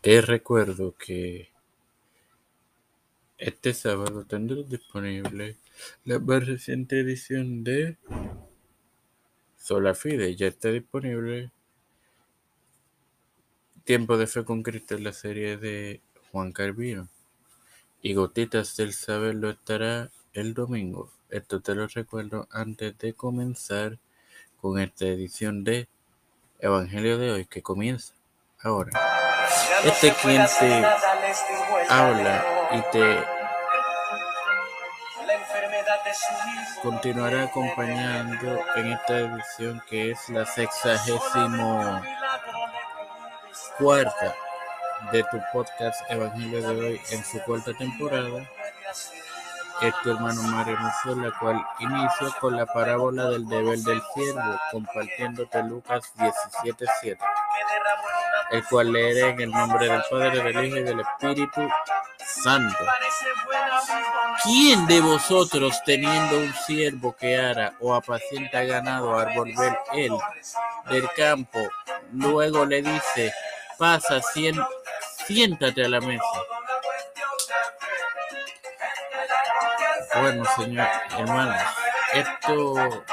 [0.00, 1.50] Te recuerdo que
[3.36, 5.58] este sábado tendrás disponible
[6.06, 7.98] la más reciente edición de
[9.58, 10.36] Sola Fide.
[10.36, 11.50] Ya está disponible
[13.84, 16.00] Tiempo de Fe con Cristo, la serie de
[16.32, 17.10] Juan Calvino.
[18.00, 21.12] Y Gotitas del Saber lo estará el domingo.
[21.28, 23.98] Esto te lo recuerdo antes de comenzar
[24.62, 25.88] con esta edición de
[26.58, 28.14] Evangelio de hoy que comienza
[28.60, 29.09] ahora.
[29.84, 30.86] Este quien te
[31.88, 33.24] habla y te
[36.82, 42.02] continuará acompañando en esta edición que es la sexagésimo
[43.78, 44.34] cuarta
[45.12, 48.48] de tu podcast Evangelio de hoy en su cuarta temporada.
[49.80, 50.78] Es tu hermano Mario
[51.16, 57.18] la cual inicia con la parábola del deber del siervo, compartiéndote Lucas 17:7
[58.50, 61.68] el cual leeré en el nombre del Padre, del Hijo y del Espíritu
[62.42, 62.84] Santo.
[64.42, 70.12] ¿Quién de vosotros, teniendo un siervo que ara o apacienta ganado al volver él
[70.88, 71.60] del campo,
[72.12, 73.32] luego le dice,
[73.78, 74.20] pasa,
[75.26, 76.24] siéntate a la mesa?
[80.20, 81.62] Bueno, señor, hermanos,
[82.12, 83.04] esto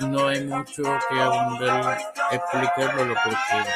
[0.00, 1.98] no hay mucho que abundar
[2.30, 3.70] explicarlo porque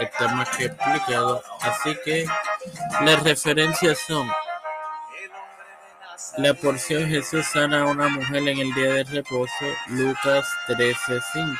[0.00, 1.42] está más que explicado.
[1.60, 2.26] Así que
[3.02, 4.30] las referencias son
[6.38, 11.56] la porción Jesús sana a una mujer en el día de reposo, Lucas 13:5.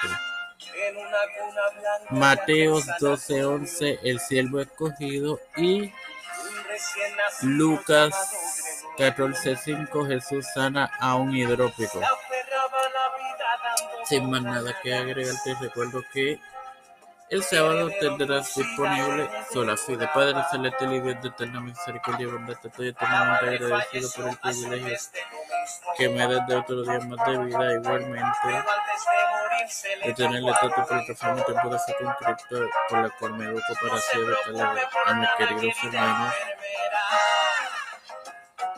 [2.10, 5.92] Mateos 12:11, el siervo escogido y
[7.42, 8.14] Lucas
[8.98, 12.00] 14:5, Jesús sana a un hidrópico.
[14.06, 16.38] Sin más nada que agregar, te recuerdo que
[17.28, 20.06] el sábado tendrás disponible Sola Fide.
[20.14, 24.98] Padre Celestial y Dios de eterna misericordia y bondad, estoy eternamente agradecido por el privilegio
[25.98, 27.74] que me das de otro día más de vida.
[27.74, 28.64] Igualmente,
[30.04, 34.18] de tenerle tanto plataforma tiempo de ser con por la cual me educo para así
[35.06, 36.34] a mis queridos hermanos.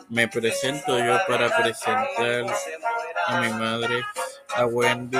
[0.09, 2.45] Me presento yo para presentar
[3.27, 4.03] a mi madre
[4.55, 5.17] a Wendy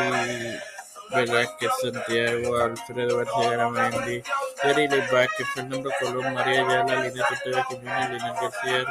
[1.11, 4.23] Velázquez, Santiago, Alfredo García Garamendi,
[4.63, 6.95] Yarili Vázquez, Fernando Colón, María Ayala,
[8.41, 8.83] García,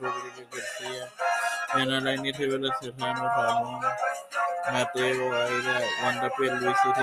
[0.00, 1.08] Rodríguez García,
[1.72, 3.80] Ana Rivera Serrano, Ramón,
[4.72, 5.30] Mateo,
[6.04, 7.00] Wanda Luis y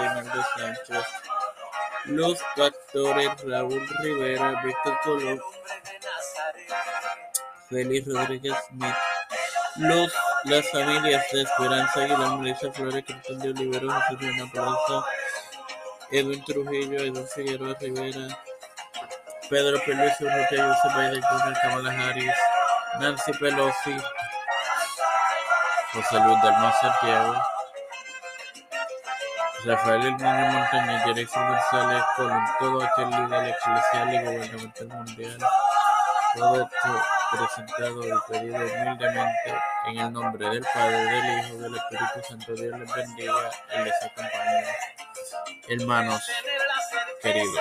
[0.57, 1.05] Sánchez,
[2.05, 5.41] los pastores Raúl Rivera, Víctor Colón,
[7.69, 8.55] Félix Rodríguez
[9.77, 10.11] los
[10.45, 15.05] las familias de Esperanza Aguilar, Melissa Flores, Cristian de Olivero, José Reina Plaza,
[16.11, 18.27] Edwin Trujillo, Edwin Figueroa Rivera,
[19.49, 21.23] Pedro Peluso, Roque José Biden
[21.61, 22.33] Kamala Harris,
[22.99, 23.97] Nancy Pelosi,
[25.93, 27.35] José Luis Dalmau Santiago,
[29.65, 35.37] Rafael El Niño Montañez, Jerexy González, con todo aquel líder eclesial y gubernamental mundial.
[36.35, 42.27] Todo esto presentado y pedido humildemente en el nombre del Padre, del Hijo del Espíritu
[42.27, 42.53] Santo.
[42.53, 44.65] Dios les bendiga y les acompañe.
[45.67, 46.23] Hermanos
[47.21, 47.59] queridos.